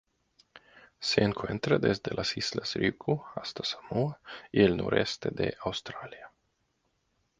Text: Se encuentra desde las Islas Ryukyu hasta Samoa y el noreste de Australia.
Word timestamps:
Se 0.99 1.23
encuentra 1.23 1.77
desde 1.77 2.15
las 2.15 2.35
Islas 2.35 2.73
Ryukyu 2.73 3.21
hasta 3.35 3.63
Samoa 3.63 4.19
y 4.51 4.63
el 4.63 4.75
noreste 4.75 5.29
de 5.31 5.55
Australia. 5.63 6.31